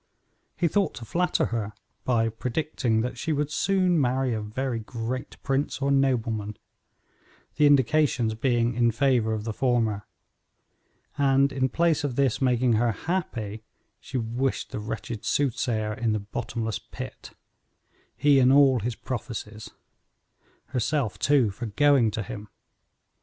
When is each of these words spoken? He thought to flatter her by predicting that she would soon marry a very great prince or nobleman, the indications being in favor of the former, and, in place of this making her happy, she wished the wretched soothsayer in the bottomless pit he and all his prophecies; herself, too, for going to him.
He 0.57 0.67
thought 0.67 0.95
to 0.95 1.05
flatter 1.05 1.45
her 1.53 1.73
by 2.05 2.29
predicting 2.29 3.01
that 3.01 3.19
she 3.19 3.31
would 3.31 3.51
soon 3.51 4.01
marry 4.01 4.33
a 4.33 4.41
very 4.41 4.79
great 4.79 5.37
prince 5.43 5.79
or 5.79 5.91
nobleman, 5.91 6.57
the 7.57 7.67
indications 7.67 8.33
being 8.33 8.73
in 8.73 8.89
favor 8.89 9.31
of 9.31 9.43
the 9.43 9.53
former, 9.53 10.07
and, 11.19 11.51
in 11.51 11.69
place 11.69 12.03
of 12.03 12.15
this 12.15 12.41
making 12.41 12.73
her 12.73 12.91
happy, 12.91 13.61
she 13.99 14.17
wished 14.17 14.71
the 14.71 14.79
wretched 14.79 15.23
soothsayer 15.23 15.93
in 15.93 16.13
the 16.13 16.19
bottomless 16.19 16.79
pit 16.79 17.33
he 18.17 18.39
and 18.39 18.51
all 18.51 18.79
his 18.79 18.95
prophecies; 18.95 19.69
herself, 20.69 21.19
too, 21.19 21.51
for 21.51 21.67
going 21.67 22.09
to 22.09 22.23
him. 22.23 22.47